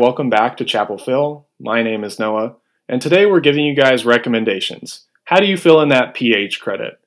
Welcome 0.00 0.30
back 0.30 0.56
to 0.56 0.64
Chapel 0.64 0.96
Phil. 0.96 1.46
My 1.58 1.82
name 1.82 2.04
is 2.04 2.18
Noah, 2.18 2.56
and 2.88 3.02
today 3.02 3.26
we're 3.26 3.40
giving 3.40 3.66
you 3.66 3.74
guys 3.74 4.06
recommendations. 4.06 5.04
How 5.24 5.40
do 5.40 5.44
you 5.44 5.58
fill 5.58 5.82
in 5.82 5.90
that 5.90 6.14
PH 6.14 6.58
credit? 6.62 6.98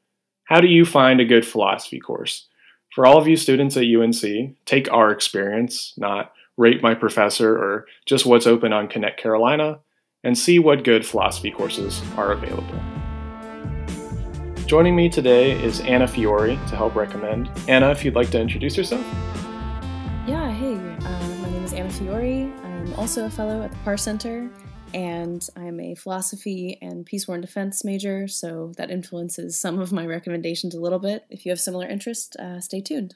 How 0.43 0.62
do 0.62 0.67
you 0.67 0.85
find 0.85 1.19
a 1.19 1.25
good 1.25 1.43
philosophy 1.43 2.00
course? 2.00 2.48
For 2.93 3.08
all 3.08 3.17
of 3.17 3.27
you 3.27 3.35
students 3.35 3.75
at 3.77 3.85
UNC, 3.85 4.56
take 4.66 4.92
our 4.92 5.09
experience, 5.09 5.95
not 5.98 6.33
rate 6.56 6.83
my 6.83 6.93
professor 6.93 7.58
or 7.58 7.87
just 8.05 8.27
what's 8.27 8.46
open 8.46 8.74
on 8.74 8.88
Connect 8.88 9.20
Carolina, 9.20 9.80
and 10.23 10.38
see 10.38 10.60
what 10.60 10.84
good 10.84 11.04
philosophy 11.04 11.50
courses 11.50 12.00
are 12.16 12.32
available. 12.32 12.80
Joining 14.68 14.96
me 14.96 15.10
today 15.10 15.60
is 15.64 15.80
Anna 15.80 16.07
Fiore 16.07 16.60
to 16.68 16.75
help 16.75 16.94
recommend. 16.94 17.50
Anna, 17.68 17.89
if 17.89 18.05
you'd 18.05 18.14
like 18.14 18.30
to 18.30 18.39
introduce 18.39 18.78
yourself. 18.78 19.04
Yeah, 20.28 20.52
hey, 20.52 20.75
uh, 20.75 21.28
my 21.41 21.50
name 21.50 21.64
is 21.64 21.73
Anna 21.73 21.89
Fiore. 21.89 22.62
I'm 22.84 22.93
also 22.95 23.25
a 23.25 23.29
fellow 23.29 23.61
at 23.63 23.71
the 23.71 23.77
Parr 23.77 23.95
Center, 23.95 24.50
and 24.93 25.47
I'm 25.55 25.79
a 25.79 25.96
philosophy 25.96 26.78
and 26.82 27.05
peace 27.05 27.25
war 27.29 27.36
and 27.36 27.41
defense 27.41 27.86
major, 27.86 28.28
so 28.28 28.74
that 28.75 28.91
influences 28.91 29.57
some 29.57 29.79
of 29.79 29.93
my 29.93 30.05
recommendations 30.05 30.75
a 30.75 30.82
little 30.82 31.00
bit. 31.00 31.25
If 31.29 31.46
you 31.46 31.51
have 31.54 31.61
similar 31.61 31.88
interest, 31.88 32.35
uh, 32.35 32.59
stay 32.59 32.81
tuned. 32.81 33.15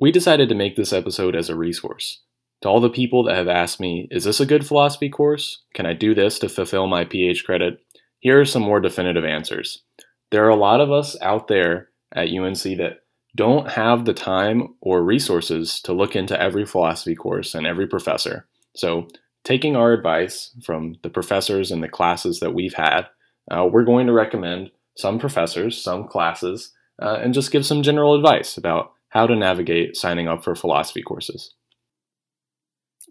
We 0.00 0.12
decided 0.12 0.48
to 0.50 0.54
make 0.54 0.76
this 0.76 0.92
episode 0.92 1.34
as 1.34 1.48
a 1.48 1.56
resource. 1.56 2.20
To 2.62 2.68
all 2.68 2.80
the 2.80 2.88
people 2.88 3.24
that 3.24 3.34
have 3.34 3.48
asked 3.48 3.80
me, 3.80 4.06
is 4.12 4.22
this 4.22 4.38
a 4.38 4.46
good 4.46 4.64
philosophy 4.64 5.08
course? 5.08 5.64
Can 5.74 5.84
I 5.84 5.92
do 5.94 6.14
this 6.14 6.38
to 6.38 6.48
fulfill 6.48 6.86
my 6.86 7.04
PH 7.04 7.44
credit? 7.44 7.80
Here 8.20 8.40
are 8.40 8.44
some 8.44 8.62
more 8.62 8.78
definitive 8.78 9.24
answers. 9.24 9.82
There 10.30 10.44
are 10.44 10.50
a 10.50 10.54
lot 10.54 10.80
of 10.80 10.92
us 10.92 11.16
out 11.20 11.48
there 11.48 11.88
at 12.12 12.28
UNC 12.28 12.62
that 12.62 13.00
don't 13.38 13.70
have 13.70 14.04
the 14.04 14.12
time 14.12 14.74
or 14.80 15.04
resources 15.04 15.80
to 15.82 15.92
look 15.92 16.16
into 16.16 16.40
every 16.42 16.66
philosophy 16.66 17.14
course 17.14 17.54
and 17.54 17.68
every 17.68 17.86
professor. 17.86 18.48
So, 18.74 19.06
taking 19.44 19.76
our 19.76 19.92
advice 19.92 20.50
from 20.64 20.96
the 21.04 21.08
professors 21.08 21.70
and 21.70 21.80
the 21.80 21.88
classes 21.88 22.40
that 22.40 22.52
we've 22.52 22.74
had, 22.74 23.02
uh, 23.48 23.64
we're 23.70 23.84
going 23.84 24.08
to 24.08 24.12
recommend 24.12 24.72
some 24.96 25.20
professors, 25.20 25.80
some 25.80 26.08
classes, 26.08 26.72
uh, 27.00 27.20
and 27.22 27.32
just 27.32 27.52
give 27.52 27.64
some 27.64 27.84
general 27.84 28.16
advice 28.16 28.56
about 28.56 28.90
how 29.10 29.24
to 29.24 29.36
navigate 29.36 29.96
signing 29.96 30.26
up 30.26 30.42
for 30.42 30.56
philosophy 30.56 31.00
courses. 31.00 31.54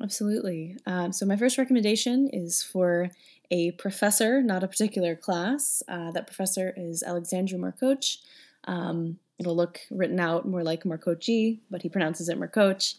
Absolutely. 0.04 0.76
Um, 0.86 1.14
so, 1.14 1.26
my 1.26 1.38
first 1.38 1.58
recommendation 1.58 2.30
is 2.34 2.62
for 2.62 3.12
a 3.50 3.72
professor, 3.72 4.44
not 4.44 4.62
a 4.62 4.68
particular 4.68 5.16
class. 5.16 5.82
Uh, 5.88 6.12
that 6.12 6.28
professor 6.28 6.74
is 6.76 7.02
Alexandru 7.02 7.58
Marcoci. 7.58 8.18
Um, 8.66 9.20
it'll 9.40 9.56
look 9.56 9.80
written 9.92 10.20
out 10.20 10.48
more 10.48 10.64
like 10.64 10.84
Marcoci, 10.84 11.60
but 11.70 11.82
he 11.82 11.90
pronounces 11.90 12.30
it 12.30 12.40
Marcoci. 12.40 12.96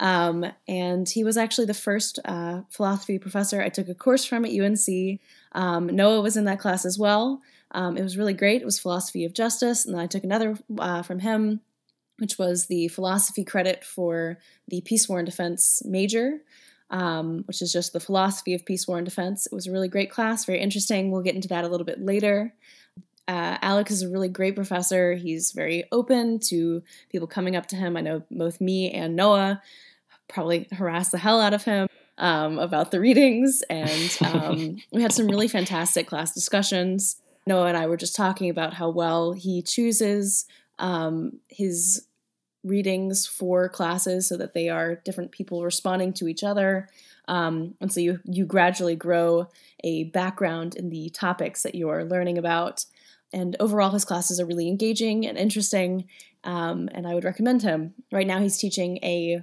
Um, 0.00 0.46
and 0.66 1.08
he 1.08 1.24
was 1.24 1.36
actually 1.36 1.66
the 1.66 1.74
first 1.74 2.18
uh, 2.24 2.62
philosophy 2.70 3.18
professor 3.18 3.60
I 3.60 3.68
took 3.68 3.88
a 3.88 3.94
course 3.94 4.24
from 4.24 4.46
at 4.46 4.50
UNC. 4.50 5.20
Um, 5.52 5.86
Noah 5.86 6.22
was 6.22 6.38
in 6.38 6.44
that 6.44 6.58
class 6.58 6.86
as 6.86 6.98
well. 6.98 7.42
Um, 7.72 7.96
it 7.96 8.02
was 8.02 8.16
really 8.16 8.32
great. 8.32 8.62
It 8.62 8.64
was 8.64 8.78
philosophy 8.78 9.24
of 9.24 9.34
justice, 9.34 9.84
and 9.84 9.94
then 9.94 10.00
I 10.00 10.06
took 10.06 10.24
another 10.24 10.58
uh, 10.78 11.02
from 11.02 11.20
him, 11.20 11.60
which 12.18 12.38
was 12.38 12.66
the 12.66 12.88
philosophy 12.88 13.44
credit 13.44 13.84
for 13.84 14.38
the 14.68 14.80
peace, 14.80 15.08
war, 15.08 15.18
and 15.18 15.26
defense 15.26 15.82
major. 15.84 16.40
Um, 16.92 17.44
which 17.44 17.62
is 17.62 17.72
just 17.72 17.92
the 17.92 18.00
philosophy 18.00 18.52
of 18.52 18.66
peace, 18.66 18.88
war, 18.88 18.98
and 18.98 19.04
defense. 19.04 19.46
It 19.46 19.54
was 19.54 19.68
a 19.68 19.70
really 19.70 19.86
great 19.86 20.10
class, 20.10 20.44
very 20.44 20.58
interesting. 20.58 21.12
We'll 21.12 21.22
get 21.22 21.36
into 21.36 21.46
that 21.46 21.62
a 21.62 21.68
little 21.68 21.84
bit 21.84 22.00
later. 22.00 22.52
Uh, 23.30 23.56
Alex 23.62 23.92
is 23.92 24.02
a 24.02 24.08
really 24.08 24.28
great 24.28 24.56
professor. 24.56 25.14
He's 25.14 25.52
very 25.52 25.84
open 25.92 26.40
to 26.48 26.82
people 27.10 27.28
coming 27.28 27.54
up 27.54 27.68
to 27.68 27.76
him. 27.76 27.96
I 27.96 28.00
know 28.00 28.24
both 28.28 28.60
me 28.60 28.90
and 28.90 29.14
Noah 29.14 29.62
probably 30.26 30.66
harassed 30.72 31.12
the 31.12 31.18
hell 31.18 31.40
out 31.40 31.54
of 31.54 31.62
him 31.62 31.88
um, 32.18 32.58
about 32.58 32.90
the 32.90 32.98
readings, 32.98 33.62
and 33.70 34.18
um, 34.24 34.78
we 34.92 35.00
had 35.00 35.12
some 35.12 35.28
really 35.28 35.46
fantastic 35.46 36.08
class 36.08 36.34
discussions. 36.34 37.18
Noah 37.46 37.66
and 37.66 37.76
I 37.76 37.86
were 37.86 37.96
just 37.96 38.16
talking 38.16 38.50
about 38.50 38.74
how 38.74 38.88
well 38.88 39.30
he 39.30 39.62
chooses 39.62 40.46
um, 40.80 41.38
his 41.46 42.06
readings 42.64 43.28
for 43.28 43.68
classes 43.68 44.26
so 44.26 44.36
that 44.38 44.54
they 44.54 44.68
are 44.68 44.96
different 44.96 45.30
people 45.30 45.62
responding 45.62 46.12
to 46.14 46.26
each 46.26 46.42
other. 46.42 46.88
Um, 47.28 47.74
and 47.80 47.92
so 47.92 48.00
you 48.00 48.18
you 48.24 48.44
gradually 48.44 48.96
grow 48.96 49.50
a 49.84 50.04
background 50.04 50.74
in 50.74 50.90
the 50.90 51.10
topics 51.10 51.62
that 51.62 51.76
you 51.76 51.88
are 51.90 52.04
learning 52.04 52.36
about 52.36 52.86
and 53.32 53.56
overall 53.60 53.90
his 53.90 54.04
classes 54.04 54.40
are 54.40 54.46
really 54.46 54.68
engaging 54.68 55.26
and 55.26 55.38
interesting 55.38 56.08
um, 56.44 56.88
and 56.92 57.06
i 57.06 57.14
would 57.14 57.24
recommend 57.24 57.62
him. 57.62 57.94
Right 58.10 58.26
now 58.26 58.40
he's 58.40 58.58
teaching 58.58 58.98
a 59.02 59.42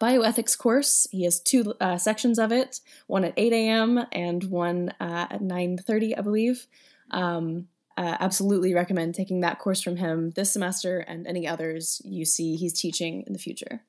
bioethics 0.00 0.58
course. 0.58 1.06
He 1.10 1.24
has 1.24 1.40
two 1.40 1.74
uh, 1.80 1.98
sections 1.98 2.38
of 2.38 2.52
it 2.52 2.80
one 3.06 3.24
at 3.24 3.34
8 3.36 3.52
a.m 3.52 4.06
and 4.12 4.44
one 4.44 4.90
uh, 5.00 5.26
at 5.30 5.40
9.30 5.40 6.18
i 6.18 6.20
believe. 6.20 6.66
Um, 7.10 7.68
uh, 7.98 8.16
absolutely 8.20 8.74
recommend 8.74 9.14
taking 9.14 9.40
that 9.40 9.58
course 9.58 9.80
from 9.80 9.96
him 9.96 10.32
this 10.32 10.52
semester 10.52 10.98
and 10.98 11.26
any 11.26 11.48
others 11.48 12.02
you 12.04 12.26
see 12.26 12.56
he's 12.56 12.78
teaching 12.78 13.24
in 13.26 13.32
the 13.32 13.38
future. 13.38 13.82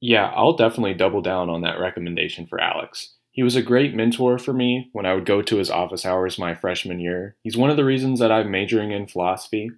Yeah 0.00 0.26
i'll 0.34 0.56
definitely 0.56 0.94
double 0.94 1.22
down 1.22 1.48
on 1.50 1.62
that 1.62 1.78
recommendation 1.78 2.46
for 2.46 2.60
alex 2.60 3.15
he 3.36 3.42
was 3.42 3.54
a 3.54 3.62
great 3.62 3.94
mentor 3.94 4.38
for 4.38 4.54
me 4.54 4.88
when 4.92 5.04
I 5.04 5.12
would 5.12 5.26
go 5.26 5.42
to 5.42 5.56
his 5.58 5.70
office 5.70 6.06
hours 6.06 6.38
my 6.38 6.54
freshman 6.54 7.00
year. 7.00 7.36
He's 7.42 7.56
one 7.56 7.68
of 7.68 7.76
the 7.76 7.84
reasons 7.84 8.18
that 8.18 8.32
I'm 8.32 8.50
majoring 8.50 8.92
in 8.92 9.06
philosophy. 9.06 9.70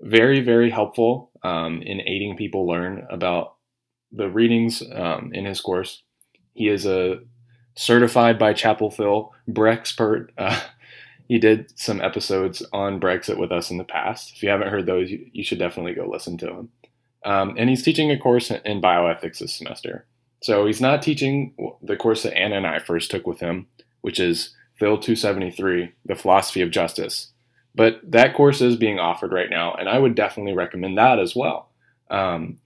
Very, 0.00 0.40
very 0.40 0.70
helpful 0.70 1.30
um, 1.42 1.82
in 1.82 2.00
aiding 2.00 2.38
people 2.38 2.66
learn 2.66 3.06
about 3.10 3.56
the 4.10 4.30
readings 4.30 4.82
um, 4.94 5.30
in 5.34 5.44
his 5.44 5.60
course. 5.60 6.02
He 6.54 6.68
is 6.68 6.86
a 6.86 7.18
certified 7.76 8.38
by 8.38 8.54
Chapel 8.54 8.90
Phil 8.90 9.32
Brexpert. 9.48 10.30
Uh, 10.38 10.58
he 11.28 11.40
did 11.40 11.76
some 11.76 12.00
episodes 12.00 12.64
on 12.72 13.00
Brexit 13.00 13.36
with 13.36 13.50
us 13.50 13.68
in 13.68 13.78
the 13.78 13.84
past. 13.84 14.32
If 14.36 14.44
you 14.44 14.48
haven't 14.48 14.68
heard 14.68 14.86
those, 14.86 15.10
you, 15.10 15.26
you 15.32 15.42
should 15.42 15.58
definitely 15.58 15.92
go 15.92 16.08
listen 16.08 16.38
to 16.38 16.48
him. 16.48 16.68
Um, 17.24 17.56
and 17.58 17.68
he's 17.68 17.82
teaching 17.82 18.12
a 18.12 18.18
course 18.18 18.52
in 18.52 18.80
bioethics 18.80 19.40
this 19.40 19.52
semester. 19.52 20.06
So 20.42 20.66
he's 20.66 20.80
not 20.80 21.02
teaching 21.02 21.54
the 21.82 21.96
course 21.96 22.22
that 22.22 22.36
Anna 22.36 22.56
and 22.56 22.66
I 22.66 22.78
first 22.78 23.10
took 23.10 23.26
with 23.26 23.40
him, 23.40 23.66
which 24.02 24.20
is 24.20 24.54
Phil 24.78 24.98
273, 24.98 25.92
The 26.04 26.14
Philosophy 26.14 26.60
of 26.60 26.70
Justice. 26.70 27.32
But 27.74 28.00
that 28.04 28.34
course 28.34 28.60
is 28.60 28.76
being 28.76 28.98
offered 28.98 29.32
right 29.32 29.50
now, 29.50 29.74
and 29.74 29.88
I 29.88 29.98
would 29.98 30.14
definitely 30.14 30.54
recommend 30.54 30.96
that 30.98 31.18
as 31.18 31.34
well. 31.34 31.70
Um, 32.10 32.58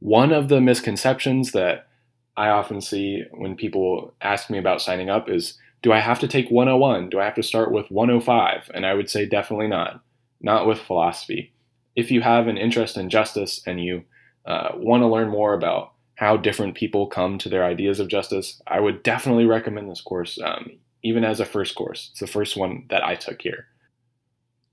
one 0.00 0.32
of 0.32 0.48
the 0.48 0.60
misconceptions 0.60 1.52
that 1.52 1.88
I 2.36 2.48
often 2.48 2.80
see 2.80 3.22
when 3.32 3.56
people 3.56 4.14
ask 4.20 4.50
me 4.50 4.58
about 4.58 4.82
signing 4.82 5.10
up 5.10 5.30
is 5.30 5.58
do 5.82 5.92
I 5.92 6.00
have 6.00 6.18
to 6.20 6.28
take 6.28 6.50
101? 6.50 7.10
Do 7.10 7.20
I 7.20 7.24
have 7.24 7.34
to 7.34 7.42
start 7.42 7.70
with 7.70 7.90
105? 7.90 8.70
And 8.74 8.86
I 8.86 8.94
would 8.94 9.10
say 9.10 9.26
definitely 9.26 9.68
not. 9.68 10.02
Not 10.40 10.66
with 10.66 10.78
philosophy. 10.78 11.52
If 11.94 12.10
you 12.10 12.22
have 12.22 12.48
an 12.48 12.56
interest 12.56 12.96
in 12.96 13.10
justice 13.10 13.62
and 13.66 13.82
you 13.82 14.04
uh, 14.46 14.70
want 14.74 15.02
to 15.02 15.06
learn 15.06 15.28
more 15.28 15.54
about 15.54 15.93
how 16.16 16.36
different 16.36 16.76
people 16.76 17.06
come 17.06 17.38
to 17.38 17.48
their 17.48 17.64
ideas 17.64 18.00
of 18.00 18.08
justice, 18.08 18.60
I 18.66 18.80
would 18.80 19.02
definitely 19.02 19.46
recommend 19.46 19.90
this 19.90 20.00
course, 20.00 20.38
um, 20.42 20.72
even 21.02 21.24
as 21.24 21.40
a 21.40 21.44
first 21.44 21.74
course. 21.74 22.08
It's 22.12 22.20
the 22.20 22.26
first 22.26 22.56
one 22.56 22.84
that 22.90 23.04
I 23.04 23.14
took 23.14 23.42
here. 23.42 23.66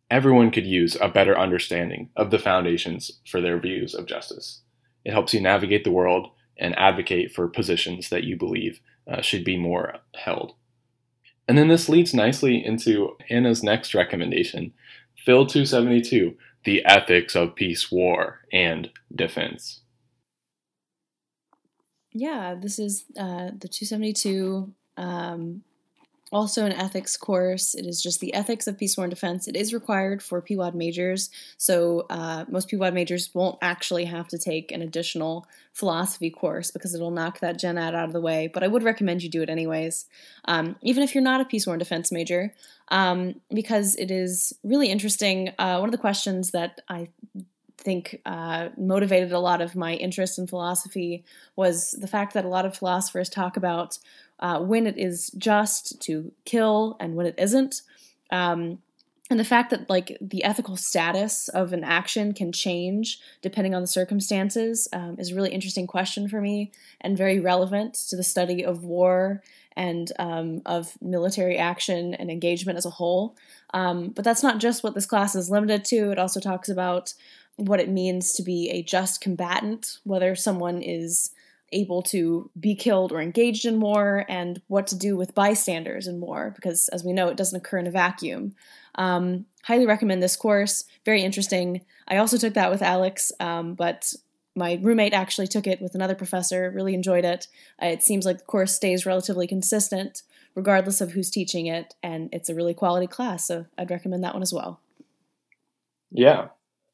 Everyone 0.09 0.51
could 0.51 0.67
use 0.67 0.97
a 0.99 1.07
better 1.07 1.37
understanding 1.37 2.09
of 2.15 2.31
the 2.31 2.39
foundations 2.39 3.11
for 3.25 3.41
their 3.41 3.57
views 3.57 3.95
of 3.95 4.05
justice. 4.05 4.61
It 5.03 5.13
helps 5.13 5.33
you 5.33 5.41
navigate 5.41 5.83
the 5.83 5.91
world 5.91 6.29
and 6.57 6.77
advocate 6.77 7.31
for 7.33 7.47
positions 7.47 8.09
that 8.09 8.23
you 8.23 8.37
believe 8.37 8.79
uh, 9.09 9.21
should 9.21 9.43
be 9.43 9.57
more 9.57 9.95
held. 10.15 10.53
And 11.47 11.57
then 11.57 11.69
this 11.69 11.89
leads 11.89 12.13
nicely 12.13 12.63
into 12.63 13.17
Anna's 13.29 13.63
next 13.63 13.93
recommendation 13.93 14.73
Phil 15.25 15.45
272 15.45 16.35
The 16.63 16.85
Ethics 16.85 17.35
of 17.35 17.55
Peace, 17.55 17.91
War, 17.91 18.41
and 18.51 18.89
Defense. 19.13 19.80
Yeah, 22.13 22.55
this 22.55 22.79
is 22.79 23.05
uh, 23.17 23.51
the 23.57 23.67
272. 23.67 24.73
Um, 24.97 25.63
also, 26.31 26.65
an 26.65 26.73
ethics 26.73 27.17
course. 27.17 27.75
It 27.75 27.85
is 27.85 28.01
just 28.03 28.19
the 28.21 28.33
ethics 28.33 28.67
of 28.67 28.77
peace, 28.77 28.97
war, 28.97 29.05
and 29.05 29.11
defense. 29.11 29.47
It 29.47 29.55
is 29.55 29.73
required 29.73 30.23
for 30.23 30.41
PWAD 30.41 30.73
majors, 30.75 31.29
so 31.57 32.05
uh, 32.09 32.45
most 32.49 32.69
PWAD 32.69 32.93
majors 32.93 33.29
won't 33.33 33.57
actually 33.61 34.05
have 34.05 34.27
to 34.29 34.37
take 34.37 34.71
an 34.71 34.81
additional 34.81 35.45
philosophy 35.73 36.29
course 36.29 36.71
because 36.71 36.95
it'll 36.95 37.11
knock 37.11 37.39
that 37.39 37.59
gen 37.59 37.77
ed 37.77 37.95
out 37.95 38.05
of 38.05 38.13
the 38.13 38.21
way. 38.21 38.47
But 38.47 38.63
I 38.63 38.67
would 38.67 38.83
recommend 38.83 39.23
you 39.23 39.29
do 39.29 39.41
it 39.41 39.49
anyways, 39.49 40.05
um, 40.45 40.77
even 40.81 41.03
if 41.03 41.15
you're 41.15 41.23
not 41.23 41.41
a 41.41 41.45
peace, 41.45 41.67
war, 41.67 41.75
and 41.75 41.81
defense 41.81 42.11
major, 42.11 42.53
um, 42.89 43.41
because 43.53 43.95
it 43.97 44.11
is 44.11 44.53
really 44.63 44.87
interesting. 44.89 45.53
Uh, 45.59 45.79
one 45.79 45.89
of 45.89 45.93
the 45.93 45.97
questions 45.97 46.51
that 46.51 46.81
I 46.89 47.09
think 47.81 48.21
uh, 48.25 48.69
motivated 48.77 49.31
a 49.31 49.39
lot 49.39 49.61
of 49.61 49.75
my 49.75 49.95
interest 49.95 50.37
in 50.37 50.47
philosophy 50.47 51.23
was 51.55 51.91
the 51.91 52.07
fact 52.07 52.33
that 52.33 52.45
a 52.45 52.49
lot 52.49 52.65
of 52.65 52.77
philosophers 52.77 53.29
talk 53.29 53.57
about 53.57 53.97
uh, 54.39 54.59
when 54.59 54.87
it 54.87 54.97
is 54.97 55.29
just 55.37 56.01
to 56.01 56.31
kill 56.45 56.97
and 56.99 57.15
when 57.15 57.25
it 57.25 57.35
isn't. 57.37 57.81
Um, 58.31 58.79
and 59.31 59.39
the 59.39 59.45
fact 59.45 59.69
that 59.69 59.89
like 59.89 60.17
the 60.19 60.43
ethical 60.43 60.75
status 60.75 61.47
of 61.47 61.71
an 61.71 61.85
action 61.85 62.33
can 62.33 62.51
change 62.51 63.17
depending 63.41 63.73
on 63.73 63.81
the 63.81 63.87
circumstances 63.87 64.89
um, 64.91 65.15
is 65.17 65.31
a 65.31 65.35
really 65.35 65.51
interesting 65.51 65.87
question 65.87 66.27
for 66.27 66.41
me 66.41 66.71
and 66.99 67.17
very 67.17 67.39
relevant 67.39 67.93
to 68.09 68.17
the 68.17 68.23
study 68.23 68.63
of 68.63 68.83
war 68.83 69.41
and 69.77 70.11
um, 70.19 70.61
of 70.65 70.97
military 71.01 71.57
action 71.57 72.13
and 72.13 72.29
engagement 72.29 72.77
as 72.77 72.85
a 72.85 72.89
whole 72.89 73.37
um, 73.73 74.09
but 74.09 74.25
that's 74.25 74.43
not 74.43 74.59
just 74.59 74.83
what 74.83 74.95
this 74.95 75.05
class 75.05 75.33
is 75.33 75.49
limited 75.49 75.85
to 75.85 76.11
it 76.11 76.19
also 76.19 76.41
talks 76.41 76.67
about 76.67 77.13
what 77.57 77.79
it 77.79 77.89
means 77.89 78.33
to 78.33 78.43
be 78.43 78.69
a 78.69 78.83
just 78.83 79.21
combatant 79.21 79.97
whether 80.03 80.35
someone 80.35 80.81
is 80.81 81.31
able 81.73 82.01
to 82.01 82.49
be 82.59 82.75
killed 82.75 83.11
or 83.11 83.21
engaged 83.21 83.65
in 83.65 83.79
war 83.79 84.25
and 84.27 84.61
what 84.67 84.87
to 84.87 84.95
do 84.95 85.15
with 85.15 85.35
bystanders 85.35 86.07
in 86.07 86.19
war 86.19 86.51
because 86.55 86.89
as 86.89 87.03
we 87.03 87.13
know 87.13 87.29
it 87.29 87.37
doesn't 87.37 87.57
occur 87.57 87.77
in 87.77 87.87
a 87.87 87.91
vacuum 87.91 88.53
um, 88.95 89.45
highly 89.63 89.85
recommend 89.85 90.21
this 90.21 90.35
course. 90.35 90.85
Very 91.05 91.21
interesting. 91.21 91.81
I 92.07 92.17
also 92.17 92.37
took 92.37 92.53
that 92.55 92.71
with 92.71 92.81
Alex, 92.81 93.31
um, 93.39 93.73
but 93.73 94.13
my 94.55 94.79
roommate 94.81 95.13
actually 95.13 95.47
took 95.47 95.67
it 95.67 95.81
with 95.81 95.95
another 95.95 96.15
professor. 96.15 96.71
Really 96.71 96.93
enjoyed 96.93 97.25
it. 97.25 97.47
Uh, 97.81 97.87
it 97.87 98.03
seems 98.03 98.25
like 98.25 98.39
the 98.39 98.45
course 98.45 98.75
stays 98.75 99.05
relatively 99.05 99.47
consistent 99.47 100.23
regardless 100.53 100.99
of 100.99 101.13
who's 101.13 101.29
teaching 101.29 101.67
it, 101.67 101.93
and 102.03 102.27
it's 102.33 102.49
a 102.49 102.55
really 102.55 102.73
quality 102.73 103.07
class. 103.07 103.47
So 103.47 103.67
I'd 103.77 103.89
recommend 103.89 104.21
that 104.25 104.33
one 104.33 104.43
as 104.43 104.51
well. 104.51 104.81
Yeah, 106.11 106.49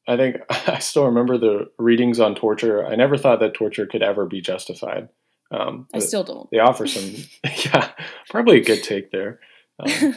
I 0.08 0.16
think 0.16 0.36
I 0.50 0.80
still 0.80 1.04
remember 1.04 1.38
the 1.38 1.70
readings 1.78 2.18
on 2.18 2.34
torture. 2.34 2.84
I 2.84 2.96
never 2.96 3.16
thought 3.16 3.40
that 3.40 3.54
torture 3.54 3.86
could 3.86 4.02
ever 4.02 4.26
be 4.26 4.40
justified. 4.40 5.08
Um, 5.50 5.86
I 5.94 6.00
still 6.00 6.24
don't. 6.24 6.50
They 6.50 6.58
offer 6.58 6.86
some, 6.86 7.24
yeah, 7.64 7.90
probably 8.28 8.58
a 8.58 8.64
good 8.64 8.82
take 8.82 9.10
there. 9.12 9.40
Um, 9.78 10.16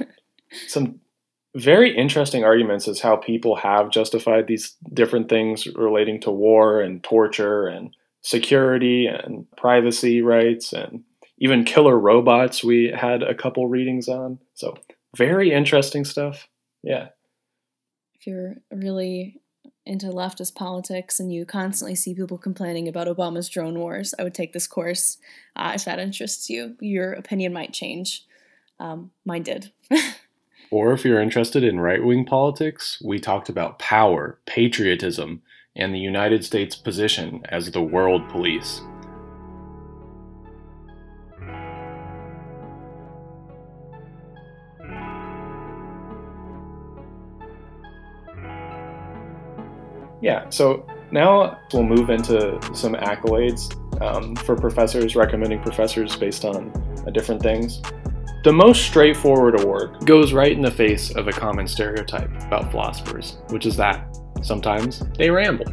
some 0.68 1.00
very 1.56 1.96
interesting 1.96 2.44
arguments 2.44 2.88
as 2.88 3.02
how 3.02 3.18
people 3.18 3.56
have 3.58 3.92
justified 3.92 4.48
these 4.48 4.76
different 4.94 5.30
things 5.30 5.68
relating 5.68 6.22
to 6.22 6.32
war 6.32 6.82
and 6.82 7.04
torture 7.04 7.68
and 7.68 7.96
security 8.22 9.08
and 9.08 9.46
privacy 9.58 10.22
rights 10.22 10.74
and 10.74 11.04
even 11.40 11.64
killer 11.64 11.98
robots 11.98 12.64
we 12.64 12.94
had 12.96 13.24
a 13.24 13.34
couple 13.34 13.68
readings 13.68 14.08
on 14.08 14.38
so 14.54 14.78
very 15.18 15.52
interesting 15.52 16.06
stuff 16.06 16.48
yeah 16.84 17.08
if 18.14 18.28
you're 18.28 18.56
really 18.72 19.41
into 19.86 20.08
leftist 20.08 20.56
politics 20.56 21.20
and 21.20 21.34
you 21.34 21.46
constantly 21.46 21.96
see 21.96 22.14
people 22.14 22.38
complaining 22.38 22.88
about 22.88 23.08
obama's 23.08 23.50
drone 23.50 23.80
wars 23.80 24.14
i 24.20 24.24
would 24.24 24.34
take 24.34 24.54
this 24.54 24.68
course 24.68 25.18
uh, 25.56 25.72
if 25.76 25.86
that 25.86 26.00
interests 26.00 26.50
you. 26.50 26.76
Your 26.80 27.14
opinion 27.14 27.54
might 27.54 27.74
change. 27.74 28.26
Um, 28.80 29.12
mine 29.26 29.44
did. 29.44 29.72
Or 30.74 30.94
if 30.94 31.04
you're 31.04 31.20
interested 31.20 31.66
in 31.66 31.82
right 31.82 32.02
wing 32.02 32.24
politics, 32.24 32.98
we 33.04 33.20
talked 33.20 33.50
about 33.50 33.78
power, 33.78 34.40
patriotism, 34.46 35.42
and 35.76 35.94
the 35.94 36.00
United 36.00 36.46
States' 36.46 36.78
position 36.78 37.42
as 37.50 37.72
the 37.72 37.82
world 37.82 38.30
police. 38.30 38.80
Yeah, 50.22 50.50
so 50.50 50.86
now 51.12 51.60
we'll 51.74 51.84
move 51.84 52.10
into 52.10 52.60
some 52.74 52.94
accolades 52.94 53.76
um, 54.02 54.36
for 54.36 54.56
professors, 54.56 55.16
recommending 55.16 55.62
professors 55.62 56.16
based 56.16 56.46
on 56.46 56.72
uh, 57.06 57.10
different 57.12 57.42
things. 57.42 57.82
The 58.44 58.54
most 58.54 58.86
straightforward 58.86 59.62
award 59.62 60.06
goes 60.06 60.34
right 60.34 60.52
in 60.52 60.62
the 60.62 60.72
face 60.72 61.16
of 61.16 61.28
a 61.28 61.32
common 61.32 61.68
stereotype 61.68 62.32
about 62.44 62.72
philosophers, 62.72 63.38
which 63.50 63.66
is 63.66 63.76
that 63.78 64.18
sometimes 64.42 65.04
they 65.18 65.30
ramble. 65.30 65.68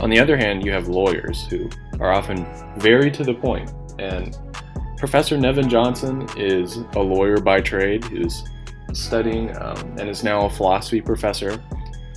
On 0.00 0.08
the 0.08 0.18
other 0.18 0.36
hand, 0.36 0.64
you 0.64 0.72
have 0.72 0.88
lawyers 0.88 1.46
who 1.46 1.68
are 2.00 2.10
often 2.10 2.46
very 2.78 3.10
to 3.10 3.22
the 3.22 3.34
point, 3.34 3.70
and 3.98 4.38
Professor 4.96 5.36
Nevin 5.36 5.68
Johnson 5.68 6.26
is 6.36 6.78
a 6.94 7.00
lawyer 7.00 7.38
by 7.38 7.60
trade 7.60 8.04
who's 8.04 8.44
studying 8.92 9.54
um, 9.60 9.78
and 9.98 10.08
is 10.08 10.24
now 10.24 10.46
a 10.46 10.50
philosophy 10.50 11.00
professor. 11.00 11.62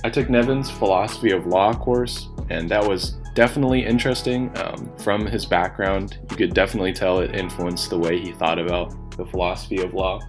I 0.04 0.10
took 0.10 0.28
Nevin's 0.28 0.70
philosophy 0.70 1.30
of 1.30 1.46
law 1.46 1.72
course, 1.72 2.28
and 2.50 2.68
that 2.68 2.86
was 2.86 3.12
definitely 3.34 3.86
interesting. 3.86 4.52
Um, 4.58 4.94
from 4.98 5.24
his 5.24 5.46
background, 5.46 6.18
you 6.30 6.36
could 6.36 6.52
definitely 6.52 6.92
tell 6.92 7.20
it 7.20 7.34
influenced 7.34 7.88
the 7.88 7.98
way 7.98 8.20
he 8.20 8.32
thought 8.32 8.58
about 8.58 9.16
the 9.16 9.24
philosophy 9.24 9.80
of 9.80 9.94
law. 9.94 10.20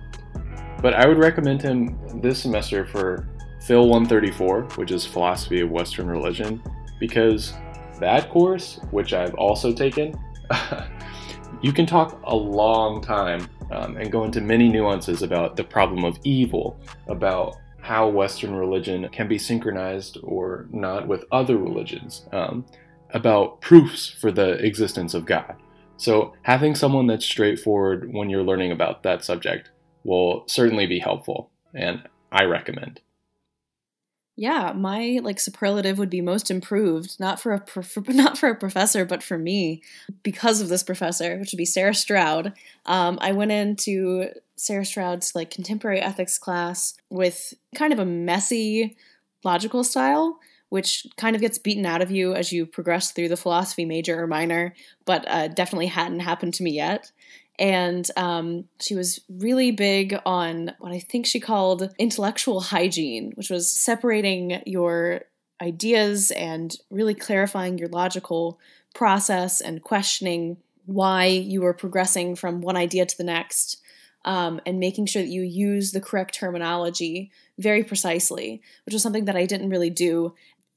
But 0.82 0.94
I 0.94 1.06
would 1.06 1.18
recommend 1.18 1.62
him 1.62 2.00
this 2.22 2.42
semester 2.42 2.86
for 2.86 3.28
Phil 3.66 3.90
134, 3.90 4.62
which 4.76 4.92
is 4.92 5.06
Philosophy 5.06 5.60
of 5.60 5.70
Western 5.72 6.08
Religion, 6.08 6.64
because 6.98 7.54
that 8.00 8.30
course, 8.30 8.80
which 8.92 9.12
I've 9.12 9.36
also 9.36 9.74
taken, 9.74 10.18
you 11.62 11.74
can 11.74 11.86
talk 11.86 12.22
a 12.24 12.36
long 12.36 13.02
time 13.02 13.50
um, 13.72 13.98
and 13.98 14.10
go 14.10 14.24
into 14.24 14.40
many 14.40 14.70
nuances 14.70 15.22
about 15.22 15.58
the 15.58 15.66
problem 15.66 16.06
of 16.06 16.18
evil, 16.24 16.80
about 17.08 17.58
how 17.86 18.10
Western 18.10 18.56
religion 18.56 19.08
can 19.10 19.28
be 19.28 19.38
synchronized 19.38 20.18
or 20.24 20.68
not 20.72 21.08
with 21.08 21.24
other 21.32 21.58
religions. 21.58 22.26
Um, 22.32 22.66
about 23.12 23.62
proofs 23.62 24.10
for 24.10 24.32
the 24.32 24.54
existence 24.66 25.14
of 25.14 25.26
God. 25.26 25.56
So, 25.98 26.34
having 26.42 26.76
someone 26.76 27.08
that's 27.08 27.26
straightforward 27.26 28.12
when 28.14 28.30
you're 28.30 28.44
learning 28.44 28.72
about 28.72 29.04
that 29.04 29.24
subject 29.24 29.72
will 30.04 30.44
certainly 30.48 30.86
be 30.86 31.00
helpful, 31.00 31.50
and 31.74 32.04
I 32.32 32.44
recommend. 32.44 33.00
Yeah, 34.36 34.74
my 34.76 35.22
like 35.24 35.40
superlative 35.40 35.98
would 35.98 36.10
be 36.10 36.20
most 36.20 36.52
improved, 36.52 37.18
not 37.22 37.40
for 37.40 37.54
a 37.54 37.66
for, 37.66 38.02
not 38.08 38.38
for 38.38 38.50
a 38.50 38.56
professor, 38.56 39.06
but 39.06 39.24
for 39.24 39.38
me, 39.38 39.82
because 40.22 40.60
of 40.60 40.68
this 40.68 40.84
professor, 40.84 41.38
which 41.38 41.54
would 41.54 41.58
be 41.58 41.66
Sarah 41.66 41.96
Stroud. 41.96 42.52
Um, 42.86 43.18
I 43.22 43.32
went 43.32 43.52
into 43.52 44.32
Sarah 44.56 44.86
Stroud's 44.86 45.36
like 45.36 45.52
contemporary 45.52 46.00
ethics 46.00 46.38
class 46.38 46.96
with 47.10 47.54
kind 47.76 47.94
of 47.94 48.00
a 48.00 48.06
messy 48.06 48.98
logical 49.44 49.84
style, 49.84 50.40
which 50.70 51.06
kind 51.18 51.36
of 51.36 51.42
gets 51.42 51.58
beaten 51.58 51.86
out 51.86 52.02
of 52.02 52.12
you 52.12 52.34
as 52.34 52.52
you 52.52 52.66
progress 52.66 53.12
through 53.12 53.30
the 53.30 53.38
philosophy 53.38 53.86
major 53.86 54.22
or 54.22 54.28
minor, 54.28 54.74
but 55.06 55.26
uh, 55.28 55.48
definitely 55.48 55.88
hadn't 55.88 56.22
happened 56.22 56.54
to 56.56 56.64
me 56.64 56.72
yet. 56.72 57.12
And 57.58 58.10
um, 58.18 58.66
she 58.82 58.96
was 58.96 59.22
really 59.30 59.72
big 59.72 60.20
on 60.26 60.74
what 60.80 60.92
I 60.92 61.00
think 61.00 61.26
she 61.26 61.40
called 61.40 61.94
intellectual 61.98 62.60
hygiene, 62.60 63.32
which 63.36 63.50
was 63.50 63.70
separating 63.70 64.62
your 64.66 65.22
ideas 65.62 66.32
and 66.32 66.76
really 66.90 67.14
clarifying 67.14 67.78
your 67.78 67.88
logical 67.88 68.60
process 68.94 69.62
and 69.62 69.82
questioning 69.82 70.58
why 70.86 71.26
you 71.26 71.62
were 71.62 71.74
progressing 71.74 72.36
from 72.36 72.62
one 72.62 72.76
idea 72.76 73.06
to 73.06 73.18
the 73.18 73.24
next. 73.24 73.82
Um, 74.26 74.60
and 74.66 74.80
making 74.80 75.06
sure 75.06 75.22
that 75.22 75.30
you 75.30 75.44
use 75.44 75.92
the 75.92 76.02
correct 76.02 76.34
terminology 76.34 77.32
very 77.60 77.84
precisely, 77.84 78.60
which 78.84 78.94
was 78.94 79.04
something 79.04 79.26
that 79.26 79.36
I 79.36 79.46
didn't 79.46 79.70
really 79.70 79.92
do 79.92 80.34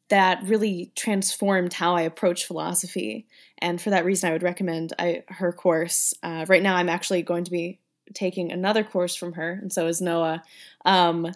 that 0.09 0.43
really 0.45 0.93
transformed 0.95 1.73
how 1.73 1.95
I 1.95 2.02
approach 2.02 2.45
philosophy. 2.45 3.26
And 3.59 3.81
for 3.81 3.90
that 3.90 4.05
reason, 4.05 4.28
I 4.28 4.33
would 4.33 4.43
recommend 4.43 4.93
I, 4.99 5.23
her 5.28 5.52
course. 5.52 6.14
Uh, 6.23 6.47
right 6.49 6.62
now, 6.62 6.76
I'm 6.76 6.88
actually 6.88 7.23
going 7.23 7.45
to 7.45 7.50
be 7.50 7.78
taking 8.14 8.50
another 8.50 8.85
course 8.85 9.14
from 9.14 9.35
her, 9.35 9.59
and 9.61 9.73
so 9.73 9.87
is 9.87 10.00
Noah. 10.00 10.43
Um, 10.85 11.33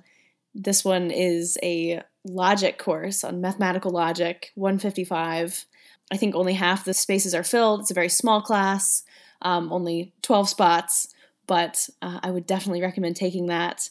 this 0.54 0.84
one 0.84 1.10
is 1.10 1.58
a 1.62 2.02
logic 2.24 2.78
course 2.78 3.24
on 3.24 3.40
mathematical 3.40 3.90
logic, 3.90 4.52
155. 4.54 5.66
I 6.10 6.16
think 6.16 6.34
only 6.34 6.54
half 6.54 6.84
the 6.84 6.94
spaces 6.94 7.34
are 7.34 7.44
filled. 7.44 7.80
It's 7.80 7.90
a 7.90 7.94
very 7.94 8.08
small 8.08 8.40
class, 8.40 9.02
um, 9.42 9.72
only 9.72 10.12
12 10.22 10.48
spots, 10.48 11.08
but 11.46 11.88
uh, 12.00 12.20
I 12.22 12.30
would 12.30 12.46
definitely 12.46 12.82
recommend 12.82 13.16
taking 13.16 13.46
that 13.46 13.88